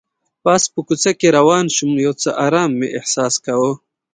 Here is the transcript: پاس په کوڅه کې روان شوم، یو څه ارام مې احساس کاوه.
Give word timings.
پاس 0.43 0.63
په 0.73 0.79
کوڅه 0.87 1.11
کې 1.19 1.27
روان 1.37 1.65
شوم، 1.75 1.91
یو 2.05 2.13
څه 2.21 2.29
ارام 2.45 2.71
مې 2.79 2.87
احساس 2.97 3.33
کاوه. 3.45 3.71